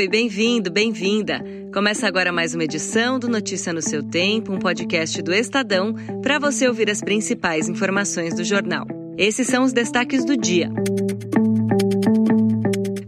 [0.00, 1.44] Oi, bem-vindo, bem-vinda.
[1.74, 6.38] Começa agora mais uma edição do Notícia no seu Tempo, um podcast do Estadão, para
[6.38, 8.86] você ouvir as principais informações do jornal.
[9.18, 10.70] Esses são os destaques do dia.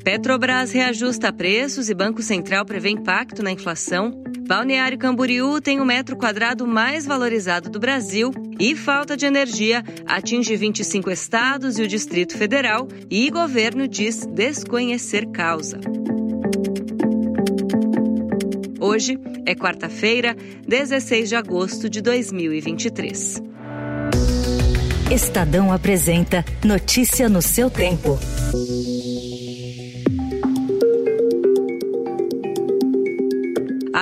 [0.05, 4.23] Petrobras reajusta preços e Banco Central prevê impacto na inflação.
[4.47, 8.31] Balneário Camboriú tem o metro quadrado mais valorizado do Brasil
[8.61, 15.31] e falta de energia atinge 25 estados e o Distrito Federal e governo diz desconhecer
[15.31, 15.81] causa.
[18.83, 20.37] Hoje é quarta-feira,
[20.67, 23.41] 16 de agosto de 2023.
[25.09, 28.19] Estadão apresenta Notícia no seu tempo.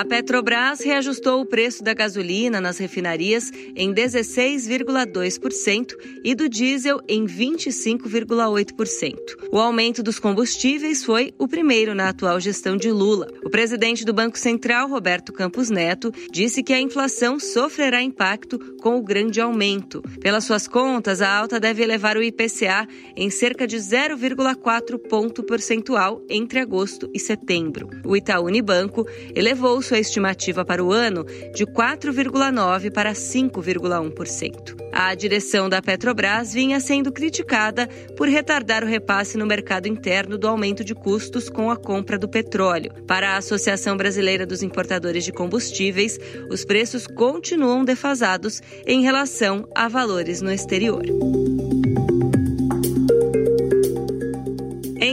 [0.01, 5.93] A Petrobras reajustou o preço da gasolina nas refinarias em 16,2%
[6.25, 9.15] e do diesel em 25,8%.
[9.53, 13.29] O aumento dos combustíveis foi o primeiro na atual gestão de Lula.
[13.45, 18.97] O presidente do Banco Central, Roberto Campos Neto, disse que a inflação sofrerá impacto com
[18.97, 20.01] o grande aumento.
[20.19, 26.25] Pelas suas contas, a alta deve elevar o IPCA em cerca de 0,4 ponto percentual
[26.31, 27.91] entre agosto e setembro.
[28.03, 34.77] O Itaú Unibanco elevou sua estimativa para o ano de 4,9% para 5,1%.
[34.93, 40.47] A direção da Petrobras vinha sendo criticada por retardar o repasse no mercado interno do
[40.47, 42.93] aumento de custos com a compra do petróleo.
[43.07, 49.89] Para a Associação Brasileira dos Importadores de Combustíveis, os preços continuam defasados em relação a
[49.89, 51.03] valores no exterior.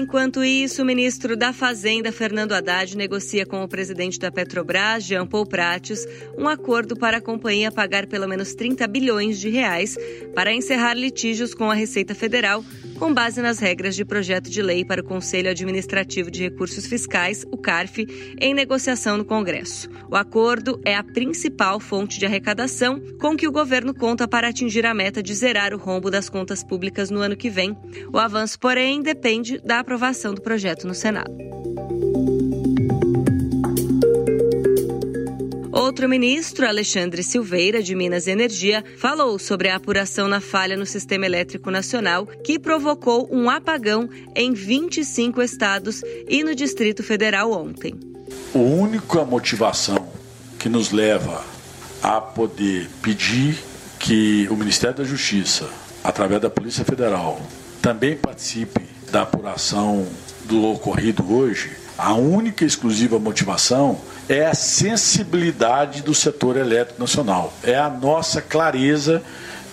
[0.07, 5.27] Enquanto isso, o ministro da Fazenda, Fernando Haddad, negocia com o presidente da Petrobras, Jean
[5.27, 9.97] Paul Pratios, um acordo para a companhia pagar pelo menos 30 bilhões de reais
[10.33, 12.63] para encerrar litígios com a Receita Federal
[12.97, 17.45] com base nas regras de projeto de lei para o Conselho Administrativo de Recursos Fiscais,
[17.51, 18.05] o CARF,
[18.39, 19.89] em negociação no Congresso.
[20.09, 24.85] O acordo é a principal fonte de arrecadação com que o governo conta para atingir
[24.85, 27.77] a meta de zerar o rombo das contas públicas no ano que vem.
[28.11, 31.66] O avanço, porém, depende da aprovação do projeto no Senado.
[35.87, 40.85] Outro ministro, Alexandre Silveira, de Minas e Energia, falou sobre a apuração na falha no
[40.85, 47.95] sistema elétrico nacional que provocou um apagão em 25 estados e no Distrito Federal ontem.
[48.53, 50.09] A única motivação
[50.59, 51.41] que nos leva
[52.03, 53.57] a poder pedir
[53.97, 55.69] que o Ministério da Justiça,
[56.03, 57.41] através da Polícia Federal,
[57.81, 60.05] também participe da apuração
[60.43, 63.97] do ocorrido hoje, a única e exclusiva motivação
[64.29, 67.53] é a sensibilidade do setor elétrico nacional.
[67.63, 69.23] É a nossa clareza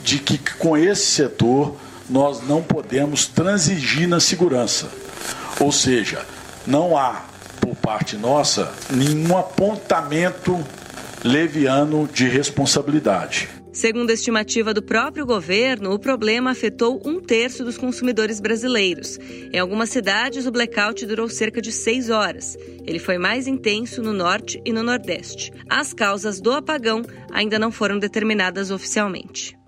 [0.03, 1.77] de que com esse setor
[2.09, 4.89] nós não podemos transigir na segurança.
[5.59, 6.25] Ou seja,
[6.67, 7.23] não há
[7.61, 10.65] por parte nossa nenhum apontamento
[11.25, 13.49] leviano de responsabilidade.
[13.75, 19.19] Segundo a estimativa do próprio governo, o problema afetou um terço dos consumidores brasileiros.
[19.53, 22.57] Em algumas cidades, o blackout durou cerca de seis horas.
[22.87, 25.53] Ele foi mais intenso no norte e no nordeste.
[25.69, 27.03] As causas do apagão
[27.33, 29.59] ainda não foram determinadas oficialmente.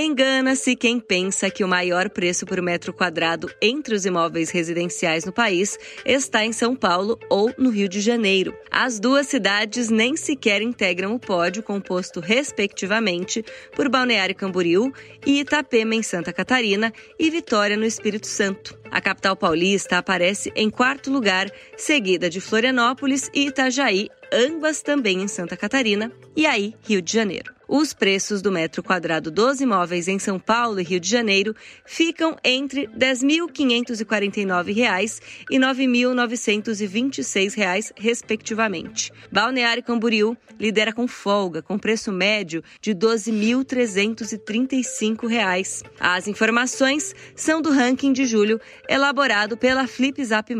[0.00, 5.32] Engana-se quem pensa que o maior preço por metro quadrado entre os imóveis residenciais no
[5.32, 5.76] país
[6.06, 8.54] está em São Paulo ou no Rio de Janeiro.
[8.70, 13.44] As duas cidades nem sequer integram o pódio composto, respectivamente,
[13.74, 14.92] por Balneário Camboriú
[15.26, 18.78] e Itapema, em Santa Catarina, e Vitória, no Espírito Santo.
[18.92, 25.26] A capital paulista aparece em quarto lugar, seguida de Florianópolis e Itajaí, ambas também em
[25.26, 27.57] Santa Catarina, e aí Rio de Janeiro.
[27.70, 32.34] Os preços do metro quadrado dos imóveis em São Paulo e Rio de Janeiro ficam
[32.42, 35.20] entre R$ 10.549
[35.50, 39.12] e R$ 9.926, respectivamente.
[39.30, 45.84] Balneário Camboriú lidera com folga, com preço médio de R$ 12.335.
[46.00, 50.56] As informações são do ranking de julho, elaborado pela FlipZap+.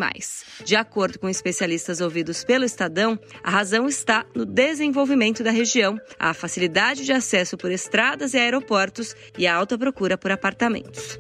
[0.63, 6.35] De acordo com especialistas ouvidos pelo Estadão, a razão está no desenvolvimento da região, a
[6.35, 11.19] facilidade de acesso por estradas e aeroportos e a alta procura por apartamentos.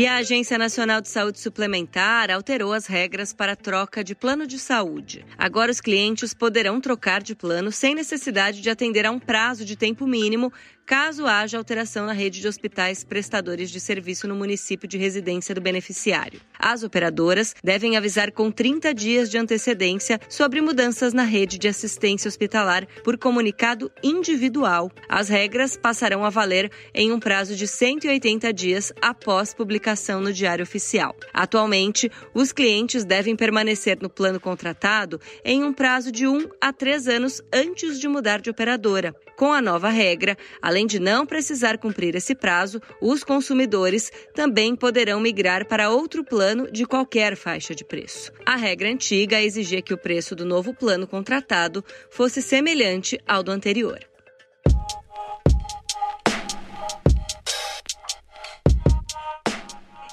[0.00, 4.58] E a Agência Nacional de Saúde Suplementar alterou as regras para troca de plano de
[4.58, 5.26] saúde.
[5.36, 9.76] Agora, os clientes poderão trocar de plano sem necessidade de atender a um prazo de
[9.76, 10.50] tempo mínimo
[10.90, 15.60] caso haja alteração na rede de hospitais prestadores de serviço no município de residência do
[15.60, 16.40] beneficiário.
[16.58, 22.28] As operadoras devem avisar com 30 dias de antecedência sobre mudanças na rede de assistência
[22.28, 24.90] hospitalar por comunicado individual.
[25.08, 30.64] As regras passarão a valer em um prazo de 180 dias após publicação no Diário
[30.64, 31.14] Oficial.
[31.32, 37.06] Atualmente, os clientes devem permanecer no plano contratado em um prazo de um a três
[37.06, 39.14] anos antes de mudar de operadora.
[39.36, 45.20] Com a nova regra, além de não precisar cumprir esse prazo, os consumidores também poderão
[45.20, 48.32] migrar para outro plano de qualquer faixa de preço.
[48.44, 53.50] A regra antiga exigia que o preço do novo plano contratado fosse semelhante ao do
[53.50, 53.98] anterior.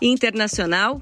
[0.02, 1.02] Internacional,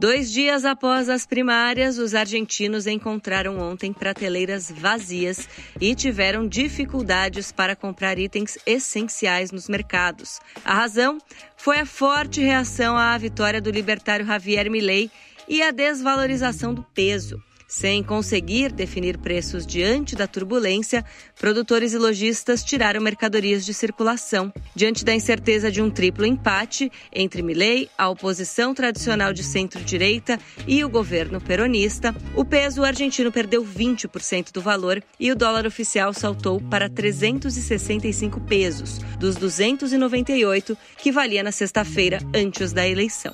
[0.00, 5.46] Dois dias após as primárias, os argentinos encontraram ontem prateleiras vazias
[5.78, 10.40] e tiveram dificuldades para comprar itens essenciais nos mercados.
[10.64, 11.18] A razão
[11.54, 15.10] foi a forte reação à vitória do libertário Javier Milei
[15.46, 17.38] e a desvalorização do peso.
[17.70, 21.04] Sem conseguir definir preços diante da turbulência,
[21.38, 24.52] produtores e lojistas tiraram mercadorias de circulação.
[24.74, 30.36] Diante da incerteza de um triplo empate entre Milei, a oposição tradicional de centro-direita
[30.66, 36.12] e o governo peronista, o peso argentino perdeu 20% do valor e o dólar oficial
[36.12, 43.32] saltou para 365 pesos, dos 298 que valia na sexta-feira antes da eleição.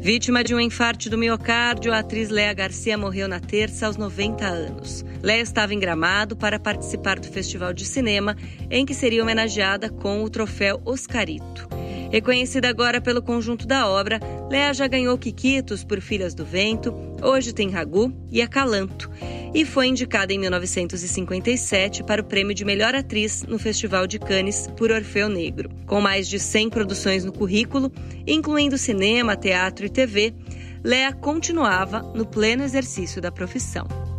[0.00, 4.46] Vítima de um infarte do miocárdio, a atriz Léa Garcia morreu na terça aos 90
[4.46, 5.04] anos.
[5.22, 8.34] Léa estava em Gramado para participar do festival de cinema,
[8.70, 11.68] em que seria homenageada com o troféu Oscarito.
[12.10, 14.18] Reconhecida agora pelo conjunto da obra,
[14.50, 19.10] Léa já ganhou Quiquitos por Filhas do Vento, hoje tem Ragu e Acalanto,
[19.54, 24.68] e foi indicada em 1957 para o prêmio de melhor atriz no Festival de Cannes
[24.76, 25.70] por Orfeu Negro.
[25.86, 27.92] Com mais de 100 produções no currículo,
[28.26, 30.34] incluindo cinema, teatro e TV,
[30.84, 34.09] Léa continuava no pleno exercício da profissão.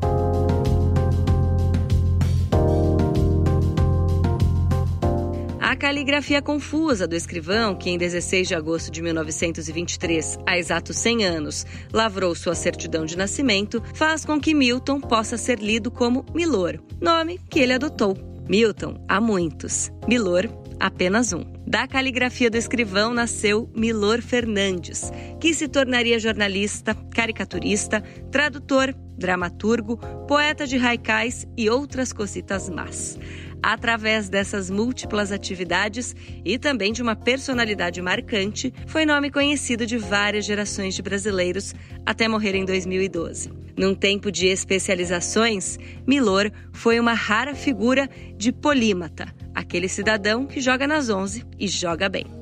[5.82, 11.66] Caligrafia confusa do escrivão, que em 16 de agosto de 1923, há exatos 100 anos,
[11.92, 17.40] lavrou sua certidão de nascimento, faz com que Milton possa ser lido como Milor, nome
[17.50, 18.16] que ele adotou.
[18.48, 19.90] Milton, há muitos.
[20.08, 20.48] Milor,
[20.80, 21.44] apenas um.
[21.66, 29.98] Da caligrafia do escrivão nasceu Milor Fernandes, que se tornaria jornalista, caricaturista, tradutor, dramaturgo,
[30.28, 33.18] poeta de raicais e outras cositas más.
[33.64, 40.46] Através dessas múltiplas atividades e também de uma personalidade marcante, foi nome conhecido de várias
[40.46, 43.52] gerações de brasileiros até morrer em 2012.
[43.78, 45.78] Num tempo de especializações,
[46.08, 52.10] Milor foi uma rara figura de polímata, aquele cidadão que joga nas 11 e joga
[52.10, 52.41] bem.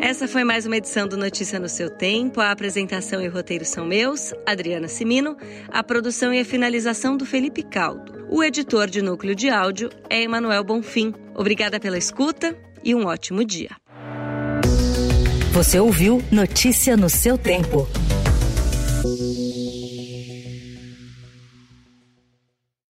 [0.00, 2.40] Essa foi mais uma edição do Notícia no seu tempo.
[2.40, 5.36] A apresentação e o roteiro são meus, Adriana Simino,
[5.68, 8.26] a produção e a finalização do Felipe Caldo.
[8.30, 11.12] O editor de núcleo de áudio é Emanuel Bonfim.
[11.34, 13.70] Obrigada pela escuta e um ótimo dia.
[15.52, 17.86] Você ouviu Notícia no seu tempo.